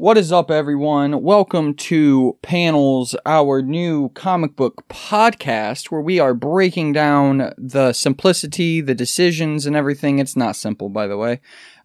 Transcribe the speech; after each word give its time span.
What 0.00 0.16
is 0.16 0.30
up, 0.30 0.48
everyone? 0.48 1.22
Welcome 1.22 1.74
to 1.74 2.38
Panels, 2.40 3.16
our 3.26 3.62
new 3.62 4.10
comic 4.10 4.54
book 4.54 4.84
podcast 4.88 5.86
where 5.86 6.00
we 6.00 6.20
are 6.20 6.34
breaking 6.34 6.92
down 6.92 7.52
the 7.58 7.92
simplicity, 7.92 8.80
the 8.80 8.94
decisions, 8.94 9.66
and 9.66 9.74
everything. 9.74 10.20
It's 10.20 10.36
not 10.36 10.54
simple, 10.54 10.88
by 10.88 11.08
the 11.08 11.16
way, 11.16 11.40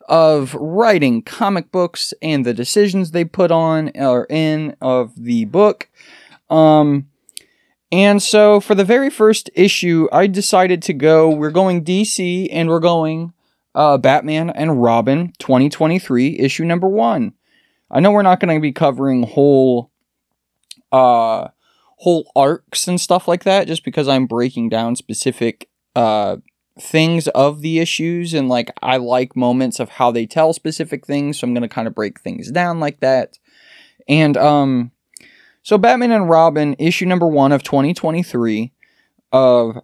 of 0.08 0.54
writing 0.54 1.24
comic 1.24 1.72
books 1.72 2.14
and 2.22 2.46
the 2.46 2.54
decisions 2.54 3.10
they 3.10 3.26
put 3.26 3.50
on 3.50 3.90
or 3.96 4.28
in 4.30 4.76
of 4.80 5.14
the 5.18 5.46
book. 5.46 5.90
Um, 6.52 7.08
and 7.92 8.22
so 8.22 8.60
for 8.60 8.76
the 8.76 8.86
very 8.86 9.10
first 9.10 9.50
issue, 9.56 10.08
I 10.12 10.28
decided 10.28 10.84
to 10.84 10.94
go, 10.94 11.32
we're 11.32 11.50
going 11.50 11.84
DC 11.84 12.48
and 12.52 12.70
we're 12.70 12.80
going 12.80 13.34
uh, 13.74 13.98
Batman 13.98 14.52
and 14.52 14.84
Robin 14.84 15.34
2023, 15.40 16.38
issue 16.38 16.64
number 16.64 16.88
one. 16.88 17.34
I 17.94 18.00
know 18.00 18.12
we're 18.12 18.24
not 18.24 18.40
going 18.40 18.54
to 18.54 18.60
be 18.62 18.72
covering 18.72 19.24
whole 19.24 19.92
uh 20.92 21.48
whole 21.98 22.30
arcs 22.36 22.88
and 22.88 23.00
stuff 23.00 23.28
like 23.28 23.44
that 23.44 23.68
just 23.68 23.86
because 23.86 24.08
I'm 24.08 24.26
breaking 24.26 24.70
down 24.70 24.96
specific 24.96 25.70
uh 25.96 26.38
things 26.80 27.28
of 27.30 27.62
the 27.62 27.80
issues 27.80 28.34
and 28.34 28.50
like 28.50 28.72
I 28.82 28.98
like 28.98 29.36
moments 29.36 29.80
of 29.80 29.90
how 29.90 30.12
they 30.12 30.26
tell 30.26 30.54
specific 30.54 31.06
things, 31.06 31.40
so 31.40 31.46
I'm 31.46 31.54
going 31.54 31.62
to 31.62 31.68
kind 31.68 31.88
of 31.88 31.94
break 31.94 32.20
things 32.20 32.52
down 32.52 32.80
like 32.80 33.00
that. 33.02 33.38
And 34.08 34.36
um 34.38 34.92
so 35.62 35.78
Batman 35.78 36.12
and 36.12 36.30
Robin 36.30 36.76
issue 36.80 37.06
number 37.06 37.28
1 37.28 37.52
of 37.52 37.62
2023 37.62 38.72
of 39.32 39.78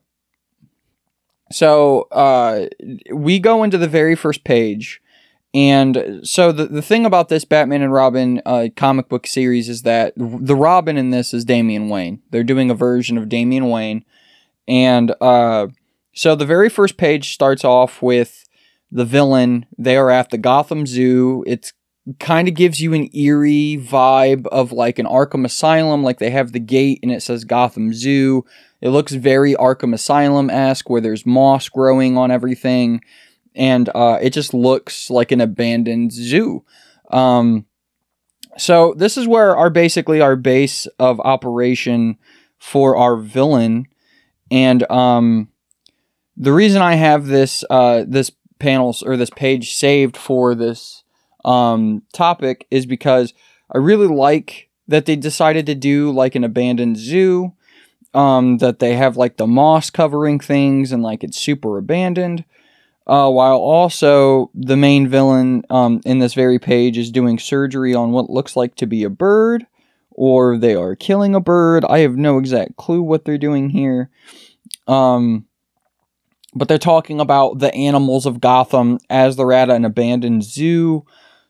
so 1.51 2.07
uh 2.11 2.65
we 3.13 3.39
go 3.39 3.63
into 3.63 3.77
the 3.77 3.87
very 3.87 4.15
first 4.15 4.43
page 4.43 4.99
and 5.53 6.21
so 6.23 6.51
the, 6.51 6.65
the 6.65 6.81
thing 6.81 7.05
about 7.05 7.29
this 7.29 7.43
Batman 7.43 7.81
and 7.81 7.91
Robin 7.91 8.41
uh, 8.45 8.67
comic 8.75 9.09
book 9.09 9.25
series 9.25 9.67
is 9.67 9.81
that 9.81 10.13
the 10.15 10.55
Robin 10.55 10.95
in 10.95 11.09
this 11.09 11.33
is 11.33 11.43
Damian 11.43 11.89
Wayne. 11.89 12.21
They're 12.29 12.43
doing 12.43 12.69
a 12.69 12.75
version 12.75 13.17
of 13.17 13.29
Damian 13.29 13.69
Wayne. 13.69 14.05
And 14.67 15.15
uh, 15.19 15.67
so 16.13 16.35
the 16.35 16.45
very 16.45 16.69
first 16.69 16.97
page 16.97 17.33
starts 17.33 17.65
off 17.65 18.01
with 18.01 18.45
the 18.91 19.05
villain. 19.05 19.65
They 19.75 19.97
are 19.97 20.11
at 20.11 20.29
the 20.29 20.37
Gotham 20.37 20.85
Zoo. 20.85 21.43
It's 21.47 21.73
kind 22.19 22.47
of 22.47 22.53
gives 22.53 22.79
you 22.79 22.93
an 22.93 23.09
eerie 23.15 23.79
vibe 23.81 24.45
of 24.47 24.71
like 24.71 24.99
an 24.99 25.07
Arkham 25.07 25.45
Asylum. 25.45 26.03
Like 26.03 26.19
they 26.19 26.29
have 26.29 26.51
the 26.51 26.59
gate 26.59 26.99
and 27.01 27.11
it 27.11 27.23
says 27.23 27.43
Gotham 27.43 27.91
Zoo. 27.91 28.45
It 28.81 28.89
looks 28.89 29.13
very 29.13 29.55
Arkham 29.55 29.95
Asylum 29.95 30.51
esque 30.51 30.91
where 30.91 31.01
there's 31.01 31.25
moss 31.25 31.69
growing 31.69 32.17
on 32.17 32.29
everything 32.29 33.01
and 33.59 33.89
uh, 33.93 34.17
it 34.21 34.29
just 34.31 34.53
looks 34.53 35.09
like 35.09 35.33
an 35.33 35.41
abandoned 35.41 36.13
zoo. 36.13 36.63
Um, 37.11 37.65
so 38.57 38.93
this 38.95 39.17
is 39.17 39.27
where 39.27 39.55
our 39.55 39.69
basically 39.69 40.21
our 40.21 40.37
base 40.37 40.87
of 40.97 41.19
operation 41.19 42.17
for 42.57 42.95
our 42.95 43.17
villain, 43.17 43.85
and 44.49 44.89
um, 44.89 45.49
the 46.37 46.53
reason 46.53 46.81
I 46.81 46.95
have 46.95 47.27
this 47.27 47.63
uh, 47.69 48.05
this 48.07 48.31
panels 48.59 49.03
or 49.03 49.17
this 49.17 49.29
page 49.29 49.75
saved 49.75 50.15
for 50.15 50.55
this 50.55 51.03
um, 51.43 52.03
topic 52.13 52.65
is 52.71 52.85
because 52.85 53.33
I 53.73 53.77
really 53.77 54.07
like 54.07 54.69
that 54.87 55.05
they 55.05 55.15
decided 55.17 55.65
to 55.65 55.75
do 55.75 56.11
like 56.11 56.35
an 56.35 56.43
abandoned 56.43 56.97
zoo. 56.97 57.53
Um, 58.11 58.57
that 58.57 58.79
they 58.79 58.95
have 58.95 59.17
like 59.17 59.37
the 59.37 59.45
moss 59.45 59.91
covering 59.91 60.39
things 60.39 60.91
and 60.91 61.03
like 61.03 61.23
it's 61.23 61.37
super 61.37 61.77
abandoned 61.77 62.43
uh, 63.09 63.27
while 63.27 63.57
also 63.57 64.51
the 64.53 64.77
main 64.77 65.07
villain 65.07 65.63
um, 65.71 65.99
in 66.05 66.19
this 66.19 66.35
very 66.35 66.59
page 66.59 66.95
is 66.95 67.09
doing 67.09 67.39
surgery 67.39 67.95
on 67.95 68.11
what 68.11 68.29
looks 68.29 68.55
like 68.55 68.75
to 68.75 68.85
be 68.85 69.03
a 69.03 69.09
bird, 69.09 69.65
or 70.11 70.59
they 70.59 70.75
are 70.75 70.95
killing 70.95 71.33
a 71.33 71.39
bird. 71.39 71.83
I 71.85 71.99
have 71.99 72.15
no 72.15 72.37
exact 72.37 72.75
clue 72.77 73.01
what 73.01 73.25
they're 73.25 73.39
doing 73.39 73.71
here. 73.71 74.11
Um, 74.87 75.47
but 76.53 76.67
they're 76.67 76.77
talking 76.77 77.19
about 77.19 77.57
the 77.57 77.73
animals 77.73 78.27
of 78.27 78.41
Gotham 78.41 78.99
as 79.09 79.35
they're 79.35 79.53
at 79.53 79.71
an 79.71 79.85
abandoned 79.85 80.43
zoo. 80.43 81.03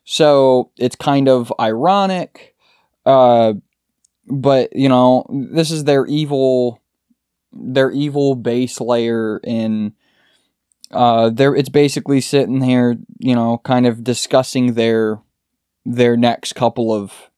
So 0.06 0.72
it's 0.78 0.96
kind 0.96 1.28
of 1.28 1.52
ironic. 1.60 2.56
Uh, 3.06 3.56
but, 4.28 4.74
you 4.74 4.88
know, 4.88 5.26
this 5.30 5.72
is 5.72 5.84
their 5.84 6.06
evil 6.06 6.82
their 7.52 7.92
evil 7.92 8.36
base 8.36 8.80
layer 8.80 9.40
in 9.44 9.94
uh, 10.92 11.30
there 11.30 11.56
it's 11.56 11.70
basically 11.70 12.22
sitting 12.22 12.62
here, 12.62 12.98
you 13.20 13.36
know, 13.36 13.60
kind 13.64 13.86
of 13.86 14.04
discussing 14.04 14.74
their 14.74 15.20
their 15.86 16.18
next 16.18 16.54
couple 16.54 16.94
of 16.94 17.30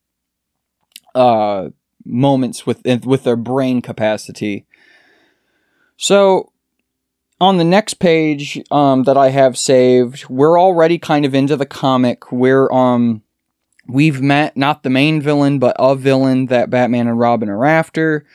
uh, 1.16 1.70
moments 2.06 2.66
with 2.66 2.82
with 3.06 3.24
their 3.24 3.36
brain 3.36 3.82
capacity. 3.82 4.66
So 5.98 6.52
on 7.40 7.58
the 7.58 7.64
next 7.64 7.96
page 7.96 8.62
um, 8.72 9.04
that 9.04 9.18
I 9.18 9.30
have 9.30 9.58
saved, 9.58 10.30
we're 10.30 10.60
already 10.60 10.98
kind 10.98 11.26
of 11.26 11.34
into 11.36 11.58
the 11.58 11.66
comic 11.66 12.32
where 12.32 12.72
um 12.74 13.24
we've 13.88 14.22
met 14.22 14.56
not 14.56 14.84
the 14.84 14.90
main 14.90 15.22
villain 15.22 15.60
but 15.60 15.76
a 15.78 15.96
villain 15.96 16.46
that 16.46 16.70
Batman 16.70 17.08
and 17.08 17.20
Robin 17.20 17.50
are 17.50 17.66
after. 17.66 18.26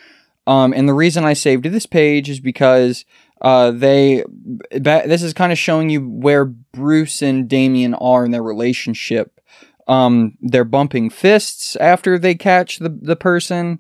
Um, 0.47 0.73
and 0.73 0.89
the 0.89 0.95
reason 0.95 1.25
I 1.25 1.33
saved 1.33 1.65
this 1.65 1.87
page 1.87 2.29
is 2.31 2.39
because 2.39 3.05
uh, 3.41 3.71
they 3.71 4.25
this 4.71 5.23
is 5.23 5.35
kind 5.35 5.53
of 5.53 5.59
showing 5.59 5.91
you 5.91 6.09
where 6.09 6.45
Bruce 6.45 7.23
and 7.23 7.49
Damian 7.49 7.95
are 7.95 8.25
in 8.25 8.31
their 8.31 8.43
relationship. 8.43 9.41
Um, 9.89 10.37
they're 10.41 10.65
bumping 10.65 11.11
fists 11.11 11.77
after 11.77 12.19
they 12.19 12.35
catch 12.35 12.79
the 12.79 12.89
the 12.89 13.17
person. 13.17 13.79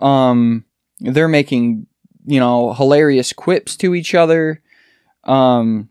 Um, 0.00 0.64
they're 1.00 1.28
making 1.28 1.86
you 2.24 2.40
know 2.40 2.72
hilarious 2.72 3.32
quips 3.32 3.76
to 3.76 3.94
each 3.94 4.14
other. 4.14 4.62
Um, 5.24 5.90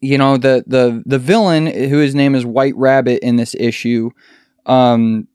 you 0.00 0.16
know 0.16 0.38
the 0.38 0.64
the 0.66 1.02
the 1.04 1.18
villain 1.18 1.66
who 1.66 1.98
his 1.98 2.14
name 2.14 2.34
is 2.34 2.46
White 2.46 2.76
Rabbit 2.76 3.22
in 3.22 3.36
this 3.36 3.54
issue. 3.58 4.10
Um, 4.64 5.28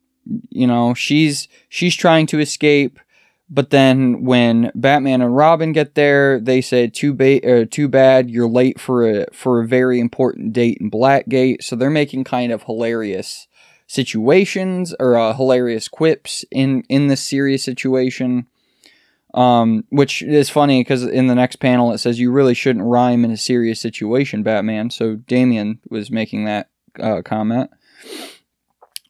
you 0.49 0.65
know 0.65 0.95
she's 0.95 1.47
she's 1.69 1.95
trying 1.95 2.25
to 2.27 2.39
escape 2.39 2.99
but 3.49 3.69
then 3.69 4.23
when 4.23 4.71
Batman 4.73 5.21
and 5.21 5.35
Robin 5.35 5.71
get 5.71 5.95
there, 5.95 6.39
they 6.39 6.61
say 6.61 6.87
too 6.87 7.13
ba- 7.13 7.61
uh, 7.61 7.65
too 7.69 7.87
bad 7.87 8.29
you're 8.29 8.49
late 8.49 8.79
for 8.79 9.07
a 9.07 9.25
for 9.31 9.61
a 9.61 9.67
very 9.67 9.99
important 9.99 10.53
date 10.53 10.79
in 10.81 10.89
Blackgate. 10.89 11.63
So 11.63 11.75
they're 11.75 11.89
making 11.89 12.23
kind 12.23 12.51
of 12.51 12.63
hilarious 12.63 13.47
situations 13.87 14.95
or 14.99 15.17
uh, 15.17 15.33
hilarious 15.33 15.87
quips 15.87 16.43
in 16.51 16.83
in 16.89 17.07
this 17.07 17.23
serious 17.23 17.63
situation. 17.63 18.47
Um, 19.33 19.83
which 19.89 20.21
is 20.21 20.49
funny 20.49 20.79
because 20.79 21.03
in 21.03 21.27
the 21.27 21.35
next 21.35 21.57
panel 21.57 21.91
it 21.91 21.97
says 21.97 22.21
you 22.21 22.31
really 22.31 22.53
shouldn't 22.53 22.85
rhyme 22.85 23.25
in 23.25 23.31
a 23.31 23.37
serious 23.37 23.81
situation, 23.81 24.43
Batman. 24.43 24.89
So 24.89 25.17
Damian 25.17 25.81
was 25.89 26.09
making 26.09 26.45
that 26.45 26.69
uh, 27.01 27.21
comment. 27.21 27.69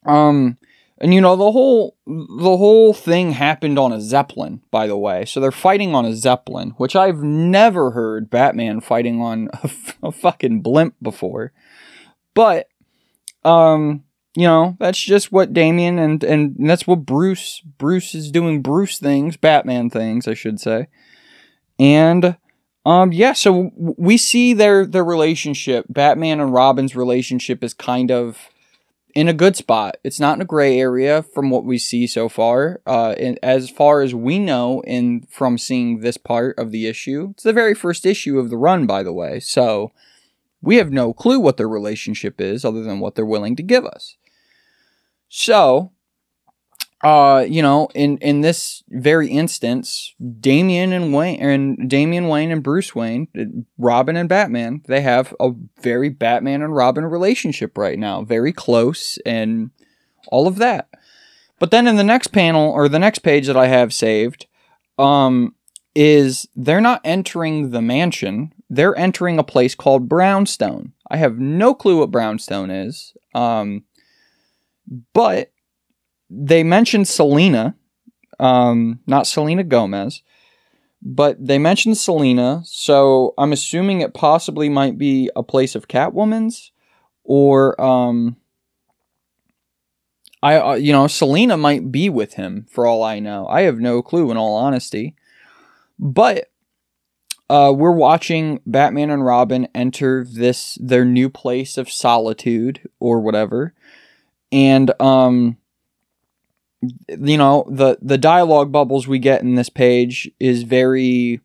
Um, 0.04 0.58
and 0.98 1.12
you 1.12 1.20
know 1.20 1.36
the 1.36 1.52
whole 1.52 1.96
the 2.06 2.56
whole 2.56 2.94
thing 2.94 3.32
happened 3.32 3.78
on 3.78 3.92
a 3.92 4.00
zeppelin, 4.00 4.62
by 4.70 4.86
the 4.86 4.96
way. 4.96 5.24
So 5.24 5.40
they're 5.40 5.52
fighting 5.52 5.94
on 5.94 6.06
a 6.06 6.14
zeppelin, 6.14 6.70
which 6.78 6.96
I've 6.96 7.22
never 7.22 7.90
heard 7.90 8.30
Batman 8.30 8.80
fighting 8.80 9.20
on 9.20 9.50
a, 9.62 9.70
a 10.04 10.12
fucking 10.12 10.62
blimp 10.62 10.94
before. 11.02 11.52
But 12.34 12.68
um, 13.44 14.04
you 14.34 14.46
know, 14.46 14.76
that's 14.78 15.00
just 15.00 15.32
what 15.32 15.52
Damian 15.52 15.98
and 15.98 16.24
and 16.24 16.56
that's 16.58 16.86
what 16.86 17.06
Bruce 17.06 17.60
Bruce 17.78 18.14
is 18.14 18.30
doing 18.30 18.62
Bruce 18.62 18.98
things, 18.98 19.36
Batman 19.36 19.90
things, 19.90 20.26
I 20.26 20.34
should 20.34 20.60
say. 20.60 20.88
And 21.78 22.36
um 22.84 23.12
yeah, 23.12 23.32
so 23.32 23.70
we 23.76 24.16
see 24.16 24.54
their 24.54 24.86
their 24.86 25.04
relationship, 25.04 25.86
Batman 25.88 26.40
and 26.40 26.52
Robin's 26.52 26.96
relationship 26.96 27.62
is 27.62 27.74
kind 27.74 28.10
of 28.10 28.48
in 29.16 29.28
a 29.28 29.32
good 29.32 29.56
spot. 29.56 29.96
It's 30.04 30.20
not 30.20 30.36
in 30.36 30.42
a 30.42 30.44
gray 30.44 30.78
area 30.78 31.22
from 31.22 31.48
what 31.48 31.64
we 31.64 31.78
see 31.78 32.06
so 32.06 32.28
far. 32.28 32.82
Uh, 32.86 33.14
and 33.18 33.38
as 33.42 33.70
far 33.70 34.02
as 34.02 34.14
we 34.14 34.38
know, 34.38 34.82
in 34.82 35.26
from 35.30 35.56
seeing 35.56 36.00
this 36.00 36.18
part 36.18 36.56
of 36.58 36.70
the 36.70 36.86
issue, 36.86 37.30
it's 37.30 37.42
the 37.42 37.54
very 37.54 37.74
first 37.74 38.04
issue 38.04 38.38
of 38.38 38.50
the 38.50 38.58
run, 38.58 38.84
by 38.84 39.02
the 39.02 39.14
way. 39.14 39.40
So 39.40 39.90
we 40.60 40.76
have 40.76 40.92
no 40.92 41.14
clue 41.14 41.40
what 41.40 41.56
their 41.56 41.68
relationship 41.68 42.42
is, 42.42 42.62
other 42.62 42.82
than 42.82 43.00
what 43.00 43.14
they're 43.14 43.24
willing 43.24 43.56
to 43.56 43.62
give 43.62 43.86
us. 43.86 44.18
So 45.30 45.92
uh, 47.06 47.46
you 47.48 47.62
know, 47.62 47.88
in 47.94 48.18
in 48.18 48.40
this 48.40 48.82
very 48.88 49.28
instance, 49.28 50.12
Damian 50.40 50.92
and 50.92 51.14
Wayne 51.14 51.40
and 51.40 51.88
Damian 51.88 52.26
Wayne 52.26 52.50
and 52.50 52.64
Bruce 52.64 52.96
Wayne, 52.96 53.28
Robin 53.78 54.16
and 54.16 54.28
Batman, 54.28 54.82
they 54.88 55.02
have 55.02 55.32
a 55.38 55.52
very 55.80 56.08
Batman 56.08 56.62
and 56.62 56.74
Robin 56.74 57.04
relationship 57.04 57.78
right 57.78 57.96
now, 57.96 58.22
very 58.22 58.52
close 58.52 59.18
and 59.24 59.70
all 60.32 60.48
of 60.48 60.56
that. 60.56 60.88
But 61.60 61.70
then 61.70 61.86
in 61.86 61.94
the 61.94 62.02
next 62.02 62.28
panel 62.28 62.72
or 62.72 62.88
the 62.88 62.98
next 62.98 63.20
page 63.20 63.46
that 63.46 63.56
I 63.56 63.68
have 63.68 63.94
saved, 63.94 64.46
um, 64.98 65.54
is 65.94 66.48
they're 66.56 66.80
not 66.80 67.02
entering 67.04 67.70
the 67.70 67.82
mansion. 67.82 68.52
They're 68.68 68.98
entering 68.98 69.38
a 69.38 69.44
place 69.44 69.76
called 69.76 70.08
Brownstone. 70.08 70.92
I 71.08 71.18
have 71.18 71.38
no 71.38 71.72
clue 71.72 72.00
what 72.00 72.10
Brownstone 72.10 72.72
is. 72.72 73.14
Um, 73.32 73.84
But 75.12 75.52
they 76.28 76.62
mentioned 76.62 77.08
Selina, 77.08 77.76
um, 78.38 79.00
not 79.06 79.26
Selena 79.26 79.64
Gomez, 79.64 80.22
but 81.02 81.44
they 81.44 81.58
mentioned 81.58 81.98
Selina, 81.98 82.62
so 82.64 83.34
I'm 83.38 83.52
assuming 83.52 84.00
it 84.00 84.14
possibly 84.14 84.68
might 84.68 84.98
be 84.98 85.30
a 85.36 85.42
place 85.42 85.74
of 85.74 85.88
Catwoman's, 85.88 86.72
or 87.22 87.80
um, 87.80 88.36
I, 90.42 90.56
uh, 90.56 90.74
you 90.74 90.92
know, 90.92 91.06
Selina 91.06 91.56
might 91.56 91.90
be 91.90 92.08
with 92.08 92.34
him 92.34 92.66
for 92.70 92.86
all 92.86 93.02
I 93.02 93.18
know. 93.18 93.46
I 93.46 93.62
have 93.62 93.78
no 93.78 94.02
clue, 94.02 94.30
in 94.30 94.36
all 94.36 94.56
honesty. 94.56 95.14
But 95.98 96.50
uh, 97.48 97.72
we're 97.74 97.92
watching 97.92 98.60
Batman 98.66 99.10
and 99.10 99.24
Robin 99.24 99.68
enter 99.74 100.24
this 100.24 100.76
their 100.80 101.04
new 101.04 101.30
place 101.30 101.78
of 101.78 101.90
solitude 101.90 102.88
or 102.98 103.20
whatever, 103.20 103.74
and 104.50 104.92
um, 105.00 105.56
you 106.82 107.38
know 107.38 107.64
the 107.70 107.98
the 108.02 108.18
dialogue 108.18 108.70
bubbles 108.70 109.08
we 109.08 109.18
get 109.18 109.42
in 109.42 109.54
this 109.54 109.70
page 109.70 110.30
is 110.38 110.62
very 110.62 111.40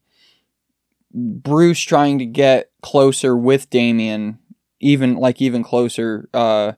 Bruce 1.14 1.82
trying 1.82 2.20
to 2.20 2.26
get 2.26 2.72
closer 2.82 3.36
with 3.36 3.70
Damian, 3.70 4.40
even 4.80 5.16
like 5.16 5.42
even 5.42 5.64
closer. 5.64 6.30
Uh, 6.34 6.74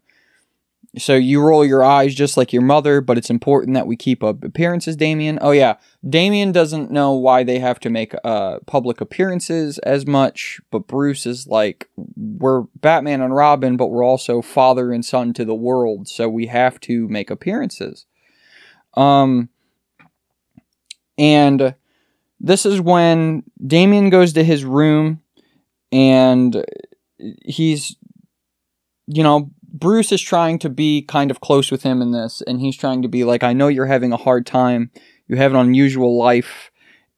so 0.96 1.16
you 1.16 1.42
roll 1.42 1.66
your 1.66 1.84
eyes 1.84 2.14
just 2.14 2.38
like 2.38 2.54
your 2.54 2.62
mother, 2.62 3.02
but 3.02 3.18
it's 3.18 3.32
important 3.32 3.74
that 3.74 3.88
we 3.88 3.96
keep 3.96 4.24
up 4.24 4.44
appearances, 4.44 4.96
Damian. 4.96 5.40
Oh 5.42 5.50
yeah, 5.50 5.78
Damian 6.08 6.52
doesn't 6.52 6.92
know 6.92 7.14
why 7.14 7.44
they 7.44 7.60
have 7.60 7.80
to 7.82 7.90
make 7.90 8.14
uh 8.24 8.60
public 8.68 9.02
appearances 9.02 9.80
as 9.80 10.06
much, 10.06 10.62
but 10.70 10.88
Bruce 10.88 11.26
is 11.26 11.48
like 11.48 11.90
we're 12.16 12.62
Batman 12.82 13.22
and 13.22 13.36
Robin, 13.36 13.76
but 13.76 13.88
we're 13.88 14.06
also 14.06 14.42
father 14.42 14.92
and 14.92 15.04
son 15.04 15.34
to 15.34 15.46
the 15.46 15.56
world, 15.56 16.08
so 16.08 16.30
we 16.30 16.46
have 16.48 16.80
to 16.82 17.08
make 17.08 17.32
appearances. 17.32 18.06
Um 18.96 19.50
and 21.18 21.76
this 22.40 22.66
is 22.66 22.82
when 22.82 23.44
Damian 23.66 24.10
goes 24.10 24.34
to 24.34 24.44
his 24.44 24.66
room 24.66 25.22
and 25.92 26.66
he's 27.46 27.96
you 29.08 29.24
know 29.24 29.52
Bruce 29.74 30.12
is 30.12 30.22
trying 30.22 30.60
to 30.60 30.70
be 30.70 31.02
kind 31.02 31.32
of 31.32 31.42
close 31.42 31.72
with 31.72 31.82
him 31.82 32.02
in 32.02 32.12
this, 32.12 32.44
and 32.46 32.62
he's 32.62 32.78
trying 32.78 33.02
to 33.02 33.08
be 33.08 33.24
like, 33.24 33.44
I 33.44 33.54
know 33.54 33.68
you're 33.68 33.88
having 33.88 34.14
a 34.14 34.18
hard 34.18 34.46
time. 34.46 34.92
You 35.28 35.36
have 35.38 35.52
an 35.52 35.58
unusual 35.58 36.16
life, 36.16 36.70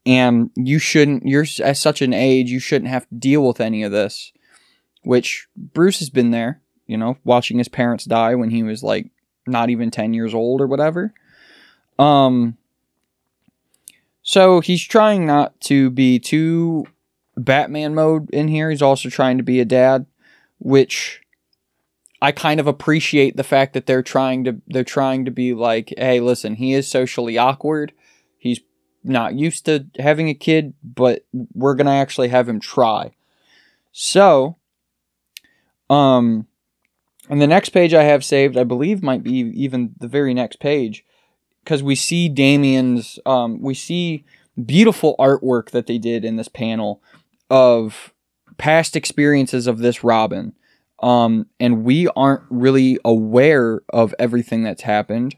and 0.06 0.50
you 0.56 0.80
shouldn't, 0.80 1.26
you're 1.26 1.46
at 1.62 1.76
such 1.76 2.02
an 2.02 2.14
age, 2.14 2.50
you 2.50 2.60
shouldn't 2.60 2.90
have 2.90 3.10
to 3.10 3.16
deal 3.16 3.46
with 3.46 3.60
any 3.60 3.84
of 3.84 3.92
this. 3.92 4.32
Which 5.04 5.48
Bruce 5.56 6.00
has 6.00 6.10
been 6.10 6.32
there, 6.32 6.62
you 6.88 6.98
know, 6.98 7.18
watching 7.26 7.58
his 7.58 7.68
parents 7.68 8.06
die 8.06 8.36
when 8.36 8.52
he 8.52 8.64
was 8.64 8.82
like 8.82 9.12
not 9.46 9.70
even 9.70 9.92
10 9.92 10.14
years 10.14 10.34
old 10.34 10.62
or 10.62 10.68
whatever. 10.68 11.14
Um, 11.98 12.58
so 14.22 14.60
he's 14.60 14.84
trying 14.84 15.26
not 15.26 15.60
to 15.62 15.90
be 15.90 16.20
too 16.20 16.86
Batman 17.38 17.94
mode 17.96 18.30
in 18.32 18.48
here. 18.48 18.70
He's 18.70 18.82
also 18.82 19.10
trying 19.10 19.38
to 19.38 19.44
be 19.44 19.60
a 19.60 19.66
dad, 19.66 20.06
which 20.60 21.22
I 22.22 22.32
kind 22.32 22.60
of 22.60 22.68
appreciate 22.68 23.38
the 23.38 23.44
fact 23.44 23.74
that 23.74 23.86
they're 23.86 24.02
trying 24.02 24.44
to 24.46 24.62
they're 24.68 24.84
trying 24.84 25.26
to 25.26 25.32
be 25.32 25.54
like, 25.54 25.94
hey, 25.98 26.20
listen, 26.20 26.56
he 26.56 26.74
is 26.74 26.88
socially 26.88 27.38
awkward. 27.38 27.94
He's 28.38 28.62
not 29.04 29.36
used 29.36 29.66
to 29.66 29.86
having 30.00 30.30
a 30.30 30.34
kid, 30.34 30.74
but 30.84 31.26
we're 31.54 31.76
gonna 31.76 31.92
actually 31.92 32.30
have 32.30 32.50
him 32.50 32.60
try. 32.60 33.12
So, 33.92 34.58
um, 35.90 36.48
and 37.30 37.42
the 37.42 37.48
next 37.48 37.70
page 37.70 37.94
I 37.94 38.04
have 38.04 38.26
saved, 38.26 38.58
I 38.58 38.64
believe, 38.64 39.04
might 39.04 39.24
be 39.24 39.34
even 39.34 39.94
the 40.00 40.08
very 40.08 40.34
next 40.34 40.60
page, 40.60 41.06
because 41.66 41.84
we 41.84 41.96
see 41.96 42.30
Damian's, 42.30 43.20
um, 43.26 43.62
we 43.62 43.74
see 43.74 44.24
beautiful 44.64 45.16
artwork 45.20 45.72
that 45.72 45.88
they 45.88 45.98
did 45.98 46.24
in 46.24 46.38
this 46.38 46.48
panel 46.48 47.02
of 47.50 48.14
past 48.58 48.96
experiences 48.96 49.68
of 49.68 49.80
this 49.80 50.02
Robin 50.04 50.54
um, 51.00 51.48
and 51.60 51.84
we 51.84 52.08
aren't 52.16 52.44
really 52.50 52.98
aware 53.04 53.82
of 53.90 54.16
everything 54.18 54.64
that's 54.64 54.84
happened. 54.84 55.36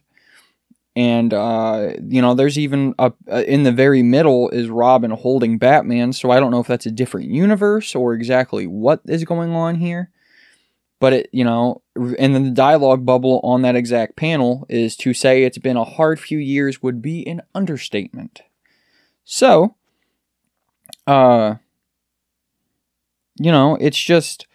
And 0.95 1.33
uh, 1.33 1.91
you 2.07 2.21
know, 2.21 2.33
there's 2.33 2.57
even 2.57 2.95
a, 2.97 3.11
in 3.45 3.63
the 3.63 3.71
very 3.71 4.01
middle 4.01 4.49
is 4.49 4.69
Robin 4.69 5.11
holding 5.11 5.57
Batman. 5.57 6.13
So 6.13 6.31
I 6.31 6.39
don't 6.39 6.51
know 6.51 6.59
if 6.59 6.67
that's 6.67 6.85
a 6.87 6.91
different 6.91 7.29
universe 7.29 7.95
or 7.95 8.13
exactly 8.13 8.65
what 8.65 9.01
is 9.05 9.23
going 9.23 9.51
on 9.51 9.75
here. 9.75 10.09
But 10.99 11.13
it, 11.13 11.29
you 11.31 11.43
know, 11.43 11.83
and 11.95 12.33
then 12.33 12.43
the 12.43 12.51
dialogue 12.51 13.05
bubble 13.05 13.39
on 13.43 13.61
that 13.61 13.75
exact 13.75 14.15
panel 14.15 14.65
is 14.67 14.95
to 14.97 15.13
say 15.13 15.43
it's 15.43 15.59
been 15.59 15.77
a 15.77 15.83
hard 15.83 16.19
few 16.19 16.39
years 16.39 16.81
would 16.81 17.01
be 17.01 17.27
an 17.27 17.41
understatement. 17.53 18.41
So, 19.23 19.75
uh, 21.05 21.55
you 23.35 23.51
know, 23.51 23.77
it's 23.79 24.01
just 24.01 24.47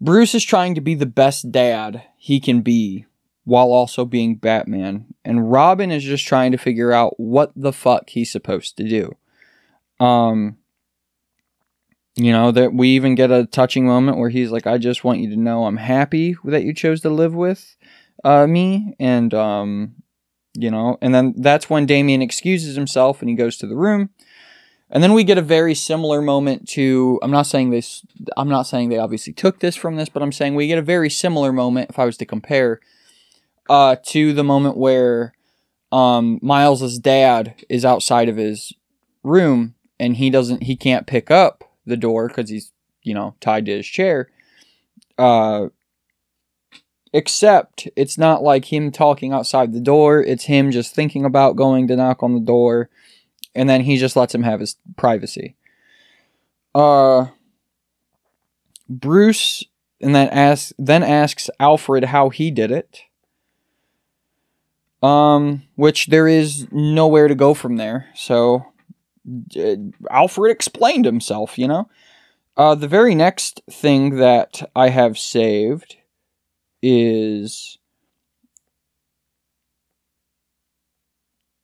Bruce 0.00 0.34
is 0.34 0.44
trying 0.44 0.74
to 0.74 0.80
be 0.80 0.94
the 0.94 1.06
best 1.06 1.50
dad 1.50 2.02
he 2.16 2.38
can 2.38 2.60
be 2.60 3.06
while 3.44 3.72
also 3.72 4.04
being 4.04 4.36
Batman, 4.36 5.06
and 5.24 5.50
Robin 5.50 5.90
is 5.90 6.04
just 6.04 6.26
trying 6.26 6.52
to 6.52 6.58
figure 6.58 6.92
out 6.92 7.18
what 7.18 7.50
the 7.56 7.72
fuck 7.72 8.10
he's 8.10 8.30
supposed 8.30 8.76
to 8.76 8.84
do. 8.84 9.16
Um, 10.04 10.57
you 12.18 12.32
know 12.32 12.50
that 12.50 12.74
we 12.74 12.88
even 12.90 13.14
get 13.14 13.30
a 13.30 13.46
touching 13.46 13.86
moment 13.86 14.18
where 14.18 14.30
he's 14.30 14.50
like, 14.50 14.66
"I 14.66 14.78
just 14.78 15.04
want 15.04 15.20
you 15.20 15.30
to 15.30 15.36
know 15.36 15.64
I'm 15.64 15.76
happy 15.76 16.36
that 16.44 16.64
you 16.64 16.74
chose 16.74 17.00
to 17.02 17.10
live 17.10 17.34
with 17.34 17.76
uh, 18.24 18.46
me," 18.46 18.94
and 18.98 19.32
um, 19.32 19.94
you 20.54 20.70
know, 20.70 20.98
and 21.00 21.14
then 21.14 21.34
that's 21.36 21.70
when 21.70 21.86
Damian 21.86 22.20
excuses 22.20 22.74
himself 22.74 23.22
and 23.22 23.28
he 23.28 23.36
goes 23.36 23.56
to 23.58 23.66
the 23.66 23.76
room. 23.76 24.10
And 24.90 25.02
then 25.02 25.12
we 25.12 25.22
get 25.22 25.38
a 25.38 25.42
very 25.42 25.74
similar 25.74 26.20
moment 26.22 26.66
to 26.70 27.20
I'm 27.22 27.30
not 27.30 27.46
saying 27.46 27.70
this 27.70 28.04
I'm 28.36 28.48
not 28.48 28.62
saying 28.66 28.88
they 28.88 28.98
obviously 28.98 29.32
took 29.32 29.60
this 29.60 29.76
from 29.76 29.96
this, 29.96 30.08
but 30.08 30.22
I'm 30.22 30.32
saying 30.32 30.54
we 30.54 30.66
get 30.66 30.78
a 30.78 30.82
very 30.82 31.10
similar 31.10 31.52
moment 31.52 31.90
if 31.90 31.98
I 31.98 32.04
was 32.06 32.16
to 32.18 32.26
compare 32.26 32.80
uh 33.68 33.96
to 34.06 34.32
the 34.32 34.44
moment 34.44 34.76
where 34.76 35.34
um 35.92 36.38
Miles's 36.42 36.98
dad 36.98 37.54
is 37.68 37.84
outside 37.84 38.28
of 38.28 38.36
his 38.36 38.72
room 39.22 39.74
and 40.00 40.16
he 40.16 40.30
doesn't 40.30 40.64
he 40.64 40.74
can't 40.74 41.06
pick 41.06 41.30
up 41.30 41.67
the 41.88 41.96
door 41.96 42.28
cuz 42.28 42.50
he's, 42.50 42.72
you 43.02 43.14
know, 43.14 43.34
tied 43.40 43.66
to 43.66 43.76
his 43.76 43.86
chair. 43.86 44.28
Uh 45.16 45.68
except 47.12 47.88
it's 47.96 48.18
not 48.18 48.42
like 48.42 48.72
him 48.72 48.92
talking 48.92 49.32
outside 49.32 49.72
the 49.72 49.80
door, 49.80 50.22
it's 50.22 50.44
him 50.44 50.70
just 50.70 50.94
thinking 50.94 51.24
about 51.24 51.56
going 51.56 51.88
to 51.88 51.96
knock 51.96 52.22
on 52.22 52.34
the 52.34 52.40
door 52.40 52.90
and 53.54 53.68
then 53.68 53.82
he 53.82 53.96
just 53.96 54.14
lets 54.14 54.34
him 54.34 54.44
have 54.44 54.60
his 54.60 54.76
privacy. 54.96 55.56
Uh, 56.74 57.26
Bruce 58.88 59.64
and 60.00 60.14
then 60.14 60.28
asks 60.28 60.72
then 60.78 61.02
asks 61.02 61.50
Alfred 61.58 62.04
how 62.04 62.28
he 62.28 62.52
did 62.52 62.70
it. 62.70 63.00
Um, 65.02 65.62
which 65.76 66.06
there 66.06 66.28
is 66.28 66.66
nowhere 66.70 67.28
to 67.28 67.34
go 67.34 67.52
from 67.54 67.76
there. 67.76 68.06
So 68.14 68.66
Alfred 70.10 70.50
explained 70.50 71.04
himself, 71.04 71.58
you 71.58 71.68
know. 71.68 71.88
Uh, 72.56 72.74
the 72.74 72.88
very 72.88 73.14
next 73.14 73.60
thing 73.70 74.16
that 74.16 74.68
I 74.74 74.88
have 74.88 75.16
saved 75.18 75.96
is 76.82 77.78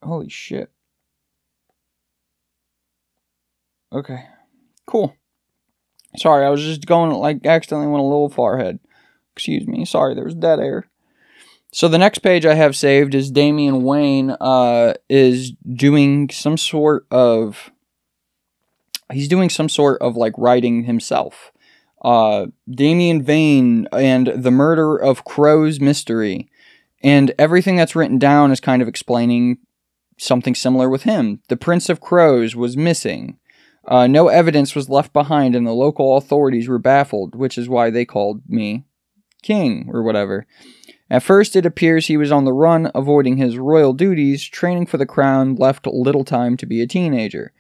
holy 0.03 0.29
shit. 0.29 0.71
Okay. 3.93 4.27
Cool. 4.87 5.15
Sorry, 6.17 6.45
I 6.45 6.51
was 6.51 6.63
just 6.63 6.87
going 6.87 7.11
like 7.11 7.45
accidentally 7.47 7.89
went 7.89 8.01
a 8.01 8.07
little 8.07 8.29
far 8.29 8.59
ahead. 8.59 8.79
Excuse 9.35 9.67
me. 9.67 9.85
Sorry, 9.85 10.15
there 10.15 10.25
was 10.25 10.35
dead 10.35 10.61
air. 10.61 10.89
So 11.75 11.89
the 11.89 11.99
next 11.99 12.21
page 12.21 12.47
I 12.47 12.55
have 12.55 12.77
saved 12.77 13.17
is 13.17 13.33
Damian 13.33 13.83
Wayne 13.83 14.31
uh, 14.41 14.95
is 15.09 15.51
doing 15.51 16.31
some 16.31 16.57
sort 16.57 17.05
of 17.11 17.73
he's 19.13 19.27
doing 19.27 19.51
some 19.51 19.69
sort 19.69 20.01
of 20.01 20.15
like 20.15 20.35
writing 20.39 20.85
himself. 20.85 21.51
Uh, 22.01 22.47
Damian 22.71 23.25
Wayne 23.25 23.89
and 23.93 24.29
the 24.29 24.53
murder 24.53 24.97
of 24.97 25.25
Crow's 25.25 25.81
mystery, 25.81 26.49
and 27.03 27.35
everything 27.41 27.75
that's 27.75 27.97
written 27.97 28.21
down 28.21 28.53
is 28.53 28.61
kind 28.61 28.81
of 28.81 28.87
explaining 28.87 29.59
something 30.17 30.55
similar 30.55 30.89
with 30.89 31.03
him. 31.03 31.41
The 31.49 31.57
Prince 31.57 31.89
of 31.89 32.01
Crows 32.01 32.55
was 32.55 32.77
missing. 32.77 33.37
Uh, 33.85 34.07
no 34.07 34.29
evidence 34.29 34.77
was 34.77 34.89
left 34.89 35.13
behind, 35.13 35.57
and 35.57 35.67
the 35.67 35.73
local 35.73 36.17
authorities 36.19 36.69
were 36.69 36.79
baffled, 36.79 37.35
which 37.35 37.59
is 37.59 37.69
why 37.69 37.91
they 37.91 38.05
called 38.05 38.43
me 38.49 38.85
king 39.43 39.91
or 39.93 40.05
whatever. 40.05 40.47
At 41.11 41.23
first, 41.23 41.55
it 41.55 41.67
appears 41.67 42.07
he 42.07 42.17
was 42.17 42.33
on 42.33 42.45
the 42.45 42.53
run, 42.53 42.91
avoiding 42.95 43.37
his 43.37 43.59
royal 43.59 43.93
duties, 43.93 44.45
training 44.45 44.87
for 44.87 44.97
the 44.97 45.07
crown, 45.07 45.55
left 45.57 45.87
little 45.87 46.25
time 46.25 46.57
to 46.57 46.67
be 46.67 46.81
a 46.81 46.87
teenager. 46.87 47.53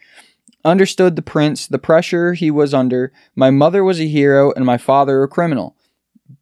Understood 0.64 1.14
the 1.14 1.22
prince, 1.22 1.66
the 1.66 1.78
pressure 1.78 2.32
he 2.32 2.50
was 2.50 2.72
under. 2.72 3.12
My 3.36 3.50
mother 3.50 3.84
was 3.84 4.00
a 4.00 4.08
hero, 4.08 4.52
and 4.52 4.64
my 4.64 4.78
father 4.78 5.22
a 5.22 5.28
criminal. 5.28 5.76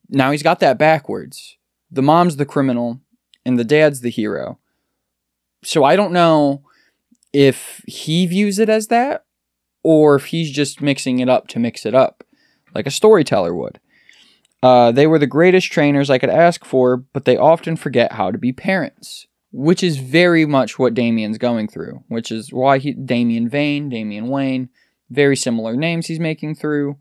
Now 0.09 0.31
he's 0.31 0.45
got 0.45 0.61
that 0.61 0.79
backwards. 0.79 1.57
the 1.93 2.03
mom's 2.03 2.37
the 2.37 2.47
criminal 2.47 3.01
and 3.45 3.59
the 3.59 3.65
dad's 3.65 4.01
the 4.01 4.11
hero. 4.11 4.59
So 5.63 5.85
I 5.85 5.95
don't 5.95 6.13
know 6.13 6.63
if 7.33 7.83
he 7.87 8.27
views 8.27 8.59
it 8.59 8.69
as 8.69 8.89
that 8.89 9.25
or 9.83 10.15
if 10.17 10.27
he's 10.27 10.51
just 10.51 10.81
mixing 10.81 11.19
it 11.19 11.29
up 11.29 11.49
to 11.49 11.59
mix 11.59 11.85
it 11.85 11.95
up, 11.95 12.25
like 12.75 12.87
a 12.87 12.91
storyteller 12.91 13.55
would. 13.55 13.79
Uh, 14.63 14.93
they 14.93 15.07
were 15.07 15.19
the 15.19 15.27
greatest 15.27 15.73
trainers 15.73 16.09
I 16.09 16.19
could 16.19 16.31
ask 16.31 16.65
for, 16.65 16.97
but 16.97 17.25
they 17.25 17.37
often 17.37 17.77
forget 17.77 18.13
how 18.13 18.31
to 18.31 18.39
be 18.39 18.53
parents, 18.53 19.27
which 19.51 19.83
is 19.83 19.97
very 19.97 20.47
much 20.47 20.79
what 20.79 20.95
Damian's 20.95 21.39
going 21.39 21.67
through, 21.67 22.05
which 22.09 22.31
is 22.31 22.53
why 22.53 22.79
he 22.79 22.93
Damien 22.93 23.49
Vane, 23.49 23.89
Damian 23.89 24.29
Wayne, 24.29 24.69
very 25.11 25.37
similar 25.37 25.75
names 25.75 26.07
he's 26.07 26.21
making 26.21 26.55
through. 26.55 26.97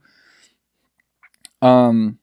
Um, 1.62 2.18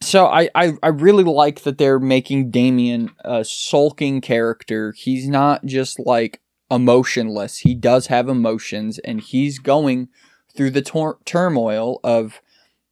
so 0.00 0.26
I, 0.26 0.48
I, 0.54 0.72
I 0.82 0.88
really 0.88 1.24
like 1.24 1.62
that 1.62 1.78
they're 1.78 2.00
making 2.00 2.50
Damian 2.50 3.10
a 3.24 3.44
sulking 3.44 4.20
character. 4.20 4.92
He's 4.92 5.28
not 5.28 5.64
just 5.64 6.00
like 6.00 6.40
emotionless. 6.70 7.58
He 7.58 7.74
does 7.74 8.08
have 8.08 8.28
emotions, 8.28 8.98
and 8.98 9.20
he's 9.20 9.58
going 9.58 10.08
through 10.56 10.70
the 10.70 10.82
tor- 10.82 11.18
turmoil 11.24 12.00
of 12.02 12.40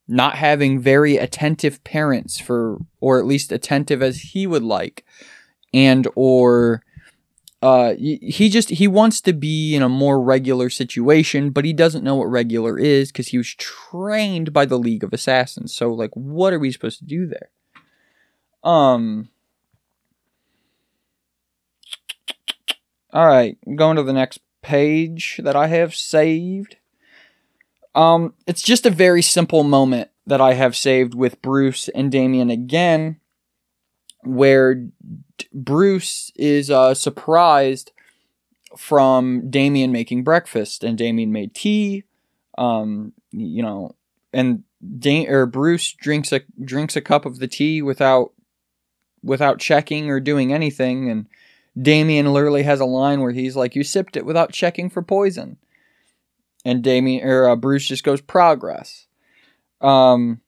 not 0.07 0.35
having 0.35 0.79
very 0.79 1.17
attentive 1.17 1.83
parents 1.83 2.39
for 2.39 2.77
or 2.99 3.17
at 3.17 3.25
least 3.25 3.51
attentive 3.51 4.01
as 4.01 4.17
he 4.21 4.45
would 4.45 4.63
like 4.63 5.03
and 5.73 6.07
or 6.15 6.83
uh, 7.61 7.95
he 7.97 8.49
just 8.49 8.69
he 8.69 8.87
wants 8.87 9.21
to 9.21 9.33
be 9.33 9.75
in 9.75 9.81
a 9.81 9.89
more 9.89 10.21
regular 10.21 10.69
situation 10.69 11.49
but 11.49 11.65
he 11.65 11.73
doesn't 11.73 12.03
know 12.03 12.15
what 12.15 12.25
regular 12.25 12.77
is 12.77 13.11
because 13.11 13.29
he 13.29 13.37
was 13.37 13.55
trained 13.55 14.53
by 14.53 14.65
the 14.65 14.77
league 14.77 15.03
of 15.03 15.13
assassins. 15.13 15.73
So 15.73 15.91
like 15.91 16.11
what 16.13 16.53
are 16.53 16.59
we 16.59 16.71
supposed 16.71 16.99
to 16.99 17.05
do 17.05 17.25
there? 17.25 17.49
Um 18.63 19.29
all 23.11 23.25
right 23.25 23.57
going 23.75 23.95
to 23.95 24.03
the 24.03 24.13
next 24.13 24.41
page 24.61 25.39
that 25.41 25.55
i 25.55 25.67
have 25.67 25.95
saved 25.95 26.75
um, 27.95 28.33
it's 28.45 28.61
just 28.61 28.85
a 28.85 28.91
very 28.91 29.21
simple 29.21 29.63
moment 29.63 30.09
that 30.27 30.41
I 30.41 30.53
have 30.53 30.75
saved 30.75 31.15
with 31.15 31.41
Bruce 31.41 31.87
and 31.89 32.11
Damian 32.11 32.49
again, 32.49 33.19
where 34.23 34.75
D- 34.75 34.91
Bruce 35.53 36.31
is 36.35 36.69
uh, 36.69 36.93
surprised 36.93 37.91
from 38.77 39.49
Damian 39.49 39.91
making 39.91 40.23
breakfast, 40.23 40.83
and 40.83 40.97
Damian 40.97 41.31
made 41.31 41.55
tea. 41.55 42.03
Um, 42.57 43.13
you 43.31 43.63
know, 43.63 43.95
and 44.33 44.63
da- 44.99 45.27
or 45.27 45.45
Bruce 45.45 45.93
drinks 45.93 46.31
a 46.33 46.41
drinks 46.63 46.95
a 46.95 47.01
cup 47.01 47.25
of 47.25 47.39
the 47.39 47.47
tea 47.47 47.81
without 47.81 48.33
without 49.23 49.59
checking 49.59 50.09
or 50.09 50.19
doing 50.19 50.51
anything, 50.51 51.09
and 51.09 51.27
Damian 51.81 52.33
literally 52.33 52.63
has 52.63 52.79
a 52.79 52.85
line 52.85 53.21
where 53.21 53.31
he's 53.31 53.55
like, 53.55 53.75
"You 53.75 53.83
sipped 53.83 54.17
it 54.17 54.25
without 54.25 54.51
checking 54.51 54.89
for 54.89 55.01
poison." 55.01 55.57
And 56.65 56.83
Damian 56.83 57.25
or 57.25 57.47
uh, 57.47 57.55
Bruce 57.55 57.85
just 57.85 58.03
goes 58.03 58.21
progress. 58.21 59.05
Um, 59.81 60.41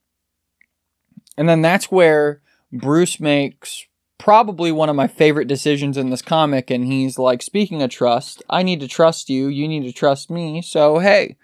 and 1.38 1.48
then 1.48 1.62
that's 1.62 1.92
where 1.92 2.42
Bruce 2.74 3.20
makes 3.20 3.86
probably 4.18 4.72
one 4.72 4.90
of 4.90 4.96
my 4.96 5.08
favorite 5.08 5.48
decisions 5.48 5.96
in 5.96 6.10
this 6.10 6.24
comic, 6.24 6.72
and 6.72 6.86
he's 6.86 7.20
like, 7.20 7.44
"Speaking 7.44 7.84
of 7.84 7.92
trust, 7.92 8.42
I 8.50 8.64
need 8.64 8.80
to 8.80 8.88
trust 8.88 9.30
you. 9.30 9.48
You 9.48 9.68
need 9.68 9.84
to 9.84 9.94
trust 9.94 10.32
me. 10.32 10.62
So 10.64 10.98
hey, 10.98 11.38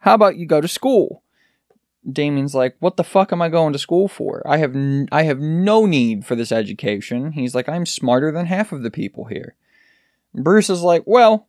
how 0.00 0.14
about 0.14 0.36
you 0.36 0.46
go 0.46 0.60
to 0.60 0.68
school?" 0.68 1.22
Damian's 2.10 2.54
like, 2.54 2.76
"What 2.80 2.96
the 2.96 3.04
fuck 3.04 3.32
am 3.32 3.40
I 3.42 3.48
going 3.48 3.72
to 3.72 3.78
school 3.78 4.08
for? 4.08 4.42
I 4.46 4.56
have 4.58 4.74
n- 4.74 5.08
I 5.12 5.22
have 5.22 5.38
no 5.38 5.86
need 5.86 6.26
for 6.26 6.34
this 6.34 6.50
education." 6.50 7.32
He's 7.32 7.54
like, 7.54 7.68
"I'm 7.68 7.86
smarter 7.86 8.32
than 8.32 8.46
half 8.46 8.72
of 8.72 8.82
the 8.82 8.90
people 8.90 9.26
here." 9.26 9.54
Bruce 10.34 10.68
is 10.68 10.82
like, 10.82 11.04
"Well, 11.06 11.48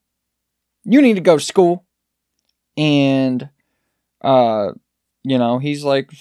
you 0.84 1.02
need 1.02 1.16
to 1.16 1.22
go 1.22 1.38
to 1.38 1.44
school 1.44 1.87
and 2.78 3.50
uh 4.22 4.70
you 5.24 5.38
know 5.38 5.60
he's 5.60 5.84
like 5.84 6.12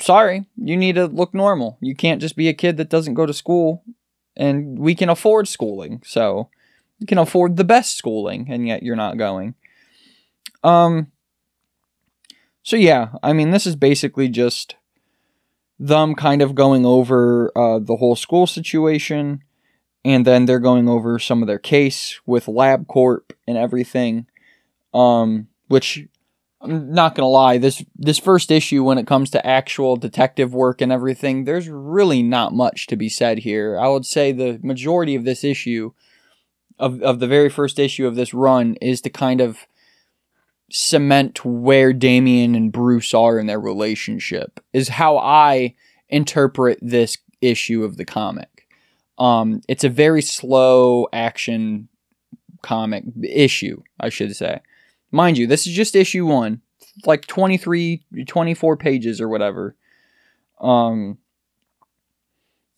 sorry 0.00 0.46
you 0.56 0.76
need 0.76 0.94
to 0.94 1.06
look 1.06 1.34
normal. 1.34 1.78
You 1.80 1.94
can't 1.94 2.20
just 2.20 2.36
be 2.36 2.48
a 2.48 2.54
kid 2.54 2.76
that 2.76 2.90
doesn't 2.90 3.14
go 3.14 3.26
to 3.26 3.34
school. 3.34 3.82
And 4.38 4.78
we 4.78 4.94
can 4.94 5.08
afford 5.08 5.48
schooling. 5.48 6.02
So 6.04 6.50
you 6.98 7.06
can 7.06 7.18
afford 7.18 7.56
the 7.56 7.64
best 7.64 7.96
schooling 7.96 8.46
and 8.50 8.66
yet 8.66 8.82
you're 8.82 8.96
not 8.96 9.18
going. 9.18 9.54
Um 10.62 11.12
so 12.62 12.76
yeah 12.76 13.10
i 13.22 13.32
mean 13.32 13.52
this 13.52 13.64
is 13.64 13.76
basically 13.76 14.28
just 14.28 14.74
them 15.78 16.14
kind 16.14 16.42
of 16.42 16.54
going 16.54 16.86
over 16.86 17.52
uh, 17.56 17.78
the 17.78 17.96
whole 17.96 18.16
school 18.16 18.46
situation. 18.46 19.42
And 20.04 20.24
then 20.24 20.44
they're 20.46 20.60
going 20.60 20.88
over 20.88 21.18
some 21.18 21.42
of 21.42 21.48
their 21.48 21.58
case 21.58 22.20
with 22.26 22.46
labcorp 22.46 23.32
and 23.46 23.58
everything. 23.58 24.26
Um 24.94 25.48
which 25.68 26.06
I'm 26.60 26.92
not 26.92 27.14
gonna 27.14 27.28
lie, 27.28 27.58
this 27.58 27.84
this 27.96 28.18
first 28.18 28.50
issue 28.50 28.82
when 28.82 28.98
it 28.98 29.06
comes 29.06 29.30
to 29.30 29.46
actual 29.46 29.96
detective 29.96 30.54
work 30.54 30.80
and 30.80 30.90
everything, 30.90 31.44
there's 31.44 31.68
really 31.68 32.22
not 32.22 32.54
much 32.54 32.86
to 32.88 32.96
be 32.96 33.08
said 33.08 33.38
here. 33.38 33.78
I 33.78 33.88
would 33.88 34.06
say 34.06 34.32
the 34.32 34.58
majority 34.62 35.14
of 35.14 35.24
this 35.24 35.44
issue 35.44 35.92
of 36.78 37.02
of 37.02 37.20
the 37.20 37.26
very 37.26 37.48
first 37.48 37.78
issue 37.78 38.06
of 38.06 38.16
this 38.16 38.32
run 38.32 38.74
is 38.76 39.00
to 39.02 39.10
kind 39.10 39.40
of 39.40 39.66
cement 40.70 41.44
where 41.44 41.92
Damian 41.92 42.54
and 42.54 42.72
Bruce 42.72 43.14
are 43.14 43.38
in 43.38 43.46
their 43.46 43.60
relationship. 43.60 44.60
Is 44.72 44.88
how 44.88 45.18
I 45.18 45.74
interpret 46.08 46.78
this 46.80 47.18
issue 47.40 47.84
of 47.84 47.96
the 47.96 48.04
comic. 48.04 48.66
Um, 49.18 49.62
it's 49.68 49.84
a 49.84 49.88
very 49.88 50.22
slow 50.22 51.06
action 51.12 51.88
comic 52.62 53.04
issue, 53.22 53.82
I 54.00 54.08
should 54.08 54.34
say. 54.36 54.60
Mind 55.10 55.38
you, 55.38 55.46
this 55.46 55.66
is 55.66 55.74
just 55.74 55.96
issue 55.96 56.26
one, 56.26 56.60
like 57.04 57.26
23, 57.26 58.04
24 58.26 58.76
pages 58.76 59.20
or 59.20 59.28
whatever. 59.28 59.76
Um, 60.60 61.18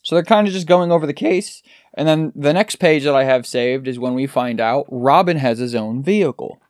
so 0.03 0.15
they're 0.15 0.25
kind 0.25 0.47
of 0.47 0.55
just 0.55 0.67
going 0.67 0.91
over 0.91 1.07
the 1.07 1.13
case. 1.13 1.63
And 1.95 2.07
then 2.07 2.33
the 2.35 2.53
next 2.53 2.77
page 2.77 3.05
that 3.05 3.15
I 3.15 3.25
have 3.25 3.47
saved 3.47 3.89
is 3.89 3.99
when 3.99 4.15
we 4.15 4.27
find 4.27 4.61
out 4.61 4.87
Robin 4.89 5.37
has 5.37 5.59
his 5.59 5.75
own 5.75 6.03
vehicle. 6.03 6.61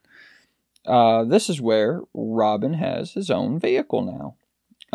Uh, 0.85 1.25
this 1.25 1.51
is 1.51 1.61
where 1.61 2.01
Robin 2.15 2.75
has 2.75 3.13
his 3.13 3.31
own 3.31 3.61
vehicle 3.61 4.03
now. 4.03 4.35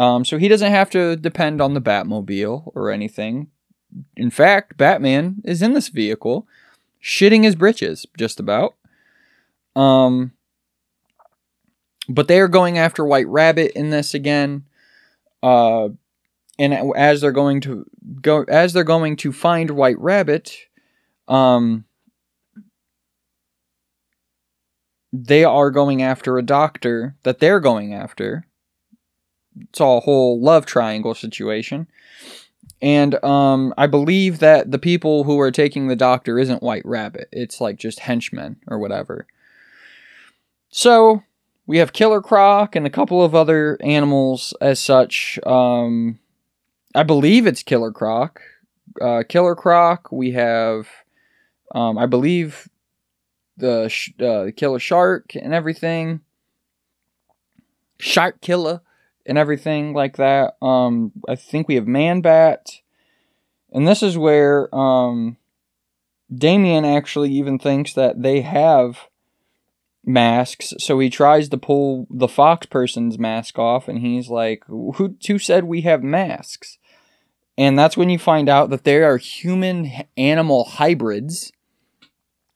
Um, 0.04 0.26
so 0.26 0.38
he 0.38 0.48
doesn't 0.48 0.72
have 0.72 0.90
to 0.90 1.16
depend 1.16 1.62
on 1.62 1.74
the 1.74 1.82
Batmobile 1.82 2.72
or 2.74 2.90
anything. 2.90 3.48
In 4.18 4.32
fact, 4.32 4.76
Batman 4.76 5.42
is 5.46 5.62
in 5.62 5.74
this 5.74 5.90
vehicle, 5.90 6.48
shitting 7.02 7.44
his 7.44 7.56
britches, 7.56 8.08
just 8.18 8.40
about. 8.40 8.76
Um, 9.76 10.34
but 12.10 12.28
they 12.28 12.40
are 12.40 12.48
going 12.48 12.78
after 12.78 13.06
White 13.06 13.28
Rabbit 13.28 13.72
in 13.76 13.90
this 13.90 14.14
again. 14.14 14.66
Uh, 15.42 15.90
and 16.60 16.74
as 16.96 17.22
they're 17.22 17.32
going 17.32 17.62
to 17.62 17.86
go, 18.22 18.44
as 18.44 18.74
they're 18.74 18.84
going 18.84 19.16
to 19.18 19.32
find 19.32 19.72
White 19.72 20.00
Rabbit, 20.00 20.56
um, 21.28 21.86
they 25.12 25.44
are 25.44 25.72
going 25.72 26.02
after 26.02 26.38
a 26.38 26.44
doctor 26.44 27.16
that 27.24 27.40
they're 27.40 27.60
going 27.60 27.94
after. 27.94 28.46
It's 29.60 29.82
all 29.82 30.00
a 30.00 30.02
whole 30.02 30.42
love 30.42 30.66
triangle 30.66 31.14
situation. 31.14 31.88
And 32.82 33.24
um, 33.24 33.74
I 33.78 33.88
believe 33.88 34.40
that 34.40 34.72
the 34.72 34.80
people 34.80 35.24
who 35.24 35.40
are 35.40 35.52
taking 35.52 35.88
the 35.88 35.96
doctor 35.96 36.38
isn't 36.38 36.64
White 36.64 36.86
Rabbit. 36.86 37.30
It's 37.32 37.62
like 37.62 37.78
just 37.78 38.00
henchmen 38.00 38.58
or 38.68 38.78
whatever. 38.78 39.26
So 40.70 41.24
we 41.66 41.78
have 41.78 41.94
Killer 41.94 42.22
Croc 42.22 42.76
and 42.76 42.86
a 42.86 42.92
couple 42.92 43.24
of 43.24 43.34
other 43.34 43.78
animals 43.82 44.54
as 44.60 44.80
such. 44.80 45.40
Um, 45.46 46.20
I 46.94 47.04
believe 47.04 47.48
it's 47.48 47.64
Killer 47.64 47.92
Croc. 47.92 48.42
Uh, 49.02 49.24
Killer 49.28 49.56
Croc. 49.56 50.12
We 50.12 50.32
have, 50.32 50.88
um, 51.74 51.98
I 51.98 52.06
believe, 52.06 52.70
the 53.58 53.88
sh- 53.88 54.12
uh, 54.20 54.48
Killer 54.56 54.80
Shark 54.80 55.36
and 55.36 55.54
everything. 55.54 56.22
Shark 58.00 58.42
Killer 58.42 58.82
and 59.26 59.38
everything 59.38 59.94
like 59.94 60.18
that. 60.18 60.58
Um, 60.62 61.14
I 61.28 61.36
think 61.36 61.68
we 61.68 61.76
have 61.76 61.88
Man 61.88 62.22
Bat, 62.22 62.82
and 63.72 63.88
this 63.88 64.04
is 64.04 64.18
where 64.18 64.74
um, 64.76 65.38
Damian 66.34 66.84
actually 66.84 67.32
even 67.32 67.58
thinks 67.58 67.94
that 67.94 68.22
they 68.22 68.42
have 68.42 69.08
masks. 70.06 70.74
So 70.80 71.00
he 71.00 71.10
tries 71.10 71.50
to 71.50 71.58
pull 71.58 72.08
the 72.10 72.28
fox 72.28 72.66
person's 72.66 73.18
mask 73.18 73.58
off, 73.58 73.88
and 73.88 74.00
he's 74.00 74.30
like, 74.30 74.64
"Who 74.68 75.18
who 75.28 75.40
said 75.40 75.66
we 75.66 75.82
have 75.82 76.04
masks?" 76.04 76.78
And 77.58 77.78
that's 77.78 77.96
when 77.96 78.10
you 78.10 78.18
find 78.18 78.50
out 78.50 78.70
that 78.72 78.84
they 78.84 79.04
are 79.04 79.18
human 79.18 79.92
animal 80.18 80.66
hybrids. 80.66 81.52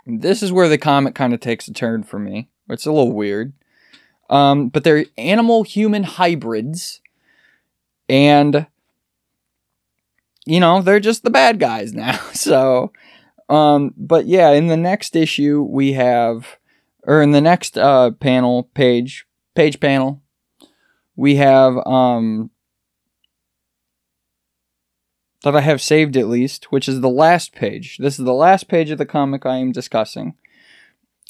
This 0.06 0.42
is 0.42 0.52
where 0.52 0.70
the 0.70 0.78
comic 0.78 1.14
kind 1.14 1.34
of 1.34 1.40
takes 1.40 1.68
a 1.68 1.74
turn 1.74 2.04
for 2.04 2.18
me. 2.18 2.50
It's 2.70 2.86
a 2.86 2.92
little 2.92 3.14
weird. 3.14 3.54
Um, 4.30 4.70
but 4.70 4.84
they're 4.84 5.06
animal 5.18 5.64
human 5.64 6.04
hybrids. 6.04 7.02
And 8.10 8.68
you 10.48 10.62
know, 10.62 10.82
they're 10.82 11.02
just 11.02 11.24
the 11.24 11.30
bad 11.30 11.60
guys 11.60 11.94
now. 11.94 12.20
So, 12.34 12.94
um, 13.50 13.94
but 13.98 14.28
yeah, 14.28 14.52
in 14.52 14.68
the 14.68 14.78
next 14.78 15.16
issue 15.16 15.62
we 15.62 15.94
have, 15.94 16.58
or 17.08 17.22
in 17.24 17.32
the 17.32 17.42
next 17.42 17.78
uh 17.78 18.12
panel 18.12 18.70
page 18.76 19.26
page 19.56 19.80
panel, 19.80 20.22
we 21.16 21.38
have 21.38 21.76
um 21.88 22.52
that 25.44 25.56
I 25.56 25.62
have 25.62 25.82
saved 25.82 26.18
at 26.18 26.28
least, 26.28 26.72
which 26.72 26.90
is 26.90 27.02
the 27.02 27.10
last 27.10 27.54
page. 27.54 27.98
This 27.98 28.20
is 28.20 28.26
the 28.26 28.34
last 28.34 28.68
page 28.68 28.92
of 28.92 28.98
the 28.98 29.06
comic 29.06 29.46
I 29.46 29.58
am 29.58 29.72
discussing. 29.72 30.36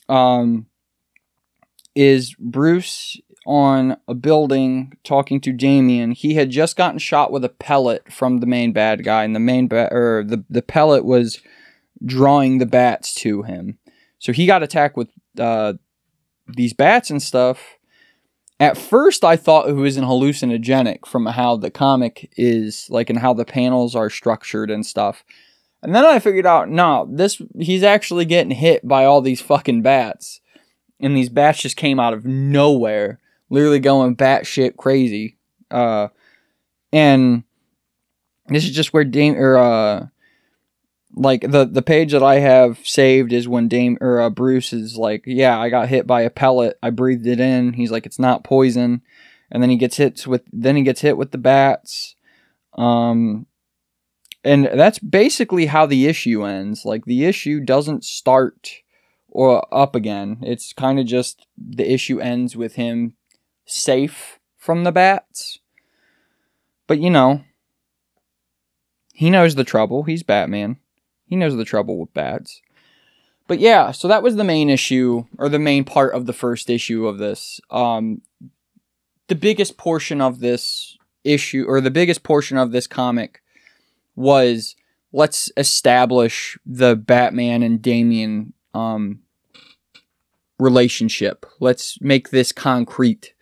Um, 0.10 0.68
is 1.94 2.34
Bruce 2.36 3.20
on 3.46 3.98
a 4.08 4.14
building 4.14 4.94
talking 5.04 5.40
to 5.42 5.52
Damian. 5.52 6.12
He 6.12 6.34
had 6.36 6.50
just 6.50 6.76
gotten 6.76 7.00
shot 7.00 7.32
with 7.32 7.44
a 7.46 7.50
pellet 7.50 8.12
from 8.12 8.40
the 8.40 8.46
main 8.46 8.72
bad 8.72 9.04
guy, 9.04 9.24
and 9.24 9.36
the 9.36 9.40
main 9.40 9.68
bat 9.68 9.92
or 9.92 10.24
the 10.24 10.44
the 10.50 10.62
pellet 10.62 11.06
was 11.06 11.40
drawing 12.04 12.58
the 12.58 12.66
bats 12.66 13.14
to 13.16 13.44
him. 13.44 13.78
So 14.20 14.32
he 14.32 14.46
got 14.46 14.64
attacked 14.64 14.98
with 14.98 15.10
uh, 15.39 15.74
these 16.48 16.74
bats 16.74 17.10
and 17.10 17.22
stuff. 17.22 17.77
At 18.60 18.77
first, 18.77 19.24
I 19.24 19.36
thought 19.36 19.70
it 19.70 19.74
was 19.74 19.98
an 19.98 20.03
hallucinogenic 20.03 21.06
from 21.06 21.27
how 21.27 21.58
the 21.58 21.70
comic 21.70 22.32
is 22.38 22.88
like 22.89 23.10
and 23.10 23.20
how 23.20 23.34
the 23.34 23.46
panels 23.46 23.96
are 23.96 24.10
structured 24.10 24.72
and 24.72 24.86
stuff. 24.86 25.24
And 25.84 25.94
then 25.94 26.06
I 26.06 26.17
figured 26.17 26.48
out, 26.48 26.70
no, 26.70 27.08
this 27.12 27.39
he's 27.60 27.84
actually 27.84 28.25
getting 28.25 28.51
hit 28.51 28.88
by 28.88 29.06
all 29.06 29.22
these 29.22 29.41
fucking 29.41 29.84
bats, 29.84 30.41
and 31.00 31.15
these 31.15 31.29
bats 31.29 31.62
just 31.62 31.77
came 31.77 32.00
out 32.00 32.13
of 32.13 32.25
nowhere 32.25 33.20
literally 33.50 33.79
going 33.79 34.15
batshit 34.15 34.75
crazy. 34.75 35.38
Uh, 35.70 36.08
and 36.91 37.44
this 38.48 38.63
is 38.63 38.72
just 38.72 38.94
where 38.94 39.03
Dame 39.03 39.36
or 39.36 39.58
uh, 39.58 40.08
like 41.18 41.42
the 41.42 41.66
the 41.66 41.82
page 41.82 42.12
that 42.12 42.24
I 42.24 42.40
have 42.40 42.80
saved 42.84 43.34
is 43.34 43.48
when 43.48 43.68
Dame 43.68 43.98
or 44.00 44.22
uh, 44.22 44.30
Bruce 44.30 44.74
is 44.74 44.96
like, 44.96 45.24
yeah, 45.26 45.60
I 45.60 45.70
got 45.70 45.90
hit 45.90 46.08
by 46.08 46.22
a 46.22 46.30
pellet. 46.30 46.78
I 46.82 46.92
breathed 46.92 47.28
it 47.28 47.40
in. 47.40 47.74
He's 47.74 47.92
like, 47.92 48.06
it's 48.06 48.20
not 48.20 48.44
poison, 48.44 49.02
and 49.52 49.62
then 49.62 49.70
he 49.70 49.78
gets 49.78 49.98
hit 49.98 50.26
with 50.28 50.44
then 50.52 50.76
he 50.76 50.84
gets 50.84 51.02
hit 51.02 51.18
with 51.18 51.32
the 51.32 51.38
bats. 51.38 52.16
Um, 52.74 53.48
and 54.44 54.66
that's 54.66 55.00
basically 55.00 55.66
how 55.66 55.86
the 55.86 56.06
issue 56.06 56.46
ends. 56.46 56.86
Like 56.86 57.06
the 57.06 57.26
issue 57.26 57.60
doesn't 57.60 58.06
start 58.06 58.72
or 59.30 59.68
up 59.74 59.96
again. 59.96 60.40
It's 60.42 60.74
kind 60.74 61.00
of 61.00 61.06
just 61.06 61.48
the 61.58 61.92
issue 61.92 62.20
ends 62.20 62.56
with 62.56 62.76
him 62.76 63.14
safe 63.66 64.40
from 64.58 64.84
the 64.84 64.92
bats. 64.92 65.60
But 66.86 67.00
you 67.00 67.10
know, 67.10 67.44
he 69.14 69.30
knows 69.30 69.56
the 69.56 69.64
trouble. 69.64 70.04
He's 70.04 70.24
Batman. 70.24 70.78
He 71.28 71.36
knows 71.36 71.56
the 71.56 71.66
trouble 71.66 72.00
with 72.00 72.14
bats. 72.14 72.62
But 73.48 73.60
yeah, 73.60 73.92
so 73.92 74.08
that 74.08 74.24
was 74.24 74.36
the 74.36 74.44
main 74.44 74.70
issue 74.70 75.26
or 75.38 75.50
the 75.50 75.60
main 75.60 75.84
part 75.84 76.14
of 76.14 76.26
the 76.26 76.34
first 76.34 76.70
issue 76.70 77.08
of 77.08 77.18
this. 77.18 77.62
Um 77.70 78.22
the 79.28 79.36
biggest 79.36 79.78
portion 79.78 80.22
of 80.22 80.40
this 80.40 80.98
issue 81.24 81.66
or 81.68 81.82
the 81.82 81.92
biggest 81.92 82.24
portion 82.24 82.58
of 82.58 82.72
this 82.72 82.88
comic 82.88 83.42
was 84.16 84.76
let's 85.12 85.52
establish 85.58 86.58
the 86.66 86.96
Batman 86.96 87.64
and 87.64 87.82
Damian 87.82 88.54
um 88.74 89.20
relationship. 90.60 91.46
Let's 91.60 92.02
make 92.02 92.30
this 92.30 92.52
concrete 92.52 93.34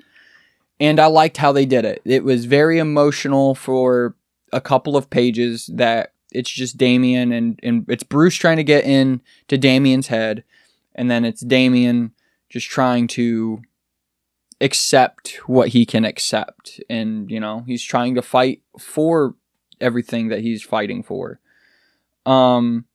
and 0.79 0.99
I 0.99 1.05
liked 1.05 1.37
how 1.37 1.51
they 1.51 1.65
did 1.65 1.85
it. 1.85 2.01
It 2.05 2.23
was 2.23 2.45
very 2.45 2.79
emotional 2.79 3.55
for 3.55 4.15
a 4.51 4.61
couple 4.61 4.97
of 4.97 5.09
pages 5.09 5.69
that 5.73 6.13
it's 6.35 6.49
just 6.49 6.77
Damian 6.77 7.31
and, 7.31 7.59
and 7.63 7.85
it's 7.87 8.03
Bruce 8.03 8.35
trying 8.35 8.57
to 8.57 8.63
get 8.63 8.85
in 8.85 9.21
to 9.47 9.57
Damian's 9.57 10.07
head, 10.07 10.43
and 10.93 11.09
then 11.09 11.25
it's 11.25 11.41
Damian 11.41 12.11
just 12.49 12.69
trying 12.69 13.07
to 13.07 13.61
accept 14.61 15.39
what 15.47 15.69
he 15.69 15.85
can 15.85 16.05
accept. 16.05 16.79
And, 16.89 17.29
you 17.29 17.39
know, 17.39 17.63
he's 17.67 17.83
trying 17.83 18.15
to 18.15 18.21
fight 18.21 18.61
for 18.79 19.35
everything 19.81 20.29
that 20.29 20.41
he's 20.41 20.63
fighting 20.63 21.03
for. 21.03 21.39
Um 22.25 22.85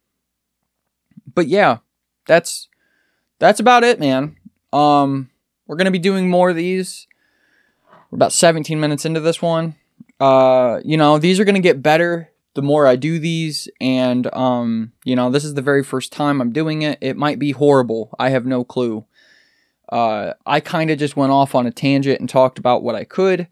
but 1.32 1.46
yeah, 1.46 1.78
that's 2.26 2.68
that's 3.38 3.60
about 3.60 3.84
it, 3.84 4.00
man. 4.00 4.36
Um 4.72 5.30
we're 5.66 5.76
to 5.84 5.92
be 5.92 5.98
doing 5.98 6.28
more 6.28 6.50
of 6.50 6.56
these. 6.56 7.06
We're 8.10 8.16
about 8.16 8.32
17 8.32 8.80
minutes 8.80 9.04
into 9.04 9.20
this 9.20 9.40
one. 9.40 9.76
Uh, 10.18 10.80
you 10.84 10.96
know, 10.96 11.18
these 11.18 11.38
are 11.38 11.44
to 11.54 11.60
get 11.60 11.80
better 11.80 12.30
the 12.54 12.62
more 12.62 12.86
I 12.86 12.96
do 12.96 13.18
these. 13.18 13.68
And, 13.80 14.32
um, 14.34 14.92
you 15.04 15.14
know, 15.16 15.30
this 15.30 15.44
is 15.44 15.54
the 15.54 15.62
very 15.62 15.84
first 15.84 16.12
time 16.12 16.40
I'm 16.40 16.52
doing 16.52 16.82
it. 16.82 16.98
It 17.00 17.16
might 17.16 17.38
be 17.38 17.52
horrible. 17.52 18.14
I 18.18 18.30
have 18.30 18.46
no 18.46 18.64
clue. 18.64 19.04
Uh, 19.88 20.34
I 20.46 20.60
kind 20.60 20.90
of 20.90 20.98
just 20.98 21.16
went 21.16 21.32
off 21.32 21.54
on 21.54 21.66
a 21.66 21.72
tangent 21.72 22.20
and 22.20 22.28
talked 22.28 22.58
about 22.58 22.82
what 22.82 22.94
I 22.94 23.04
could. 23.04 23.48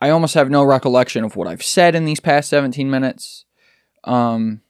I 0.00 0.10
almost 0.10 0.34
have 0.34 0.50
no 0.50 0.62
recollection 0.62 1.24
of 1.24 1.36
what 1.36 1.48
I've 1.48 1.62
said 1.62 1.94
in 1.94 2.04
these 2.04 2.20
past 2.20 2.50
17 2.50 2.90
minutes. 2.90 3.44
Um, 4.04 4.60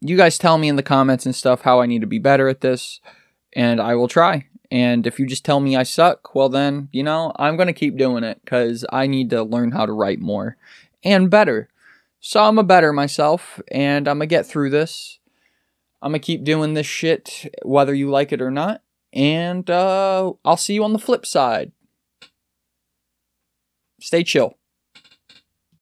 you 0.00 0.16
guys 0.16 0.38
tell 0.38 0.58
me 0.58 0.68
in 0.68 0.76
the 0.76 0.82
comments 0.82 1.26
and 1.26 1.34
stuff 1.34 1.62
how 1.62 1.80
I 1.80 1.86
need 1.86 2.00
to 2.00 2.06
be 2.06 2.18
better 2.18 2.48
at 2.48 2.60
this, 2.60 3.00
and 3.52 3.80
I 3.80 3.94
will 3.94 4.08
try. 4.08 4.46
And 4.70 5.06
if 5.06 5.18
you 5.18 5.26
just 5.26 5.44
tell 5.44 5.60
me 5.60 5.76
I 5.76 5.82
suck, 5.82 6.34
well, 6.34 6.48
then, 6.48 6.88
you 6.92 7.02
know, 7.02 7.32
I'm 7.36 7.56
going 7.56 7.66
to 7.66 7.74
keep 7.74 7.98
doing 7.98 8.24
it 8.24 8.40
because 8.42 8.86
I 8.90 9.06
need 9.06 9.28
to 9.30 9.42
learn 9.42 9.72
how 9.72 9.84
to 9.84 9.92
write 9.92 10.18
more 10.18 10.56
and 11.04 11.30
better. 11.30 11.68
So 12.20 12.42
I'm 12.42 12.58
a 12.58 12.64
better 12.64 12.92
myself 12.92 13.60
and 13.70 14.06
I'm 14.06 14.20
to 14.20 14.26
get 14.26 14.46
through 14.46 14.70
this. 14.70 15.18
I'm 16.00 16.12
to 16.12 16.18
keep 16.18 16.44
doing 16.44 16.74
this 16.74 16.86
shit 16.86 17.52
whether 17.64 17.94
you 17.94 18.10
like 18.10 18.32
it 18.32 18.42
or 18.42 18.50
not. 18.50 18.82
And 19.12 19.68
uh, 19.68 20.32
I'll 20.44 20.56
see 20.56 20.74
you 20.74 20.84
on 20.84 20.92
the 20.92 20.98
flip 20.98 21.26
side. 21.26 21.72
Stay 24.00 24.24
chill. 24.24 24.56